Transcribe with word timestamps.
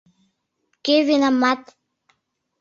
КӦ 0.85 0.95
ВИНАМАТ? 1.07 1.61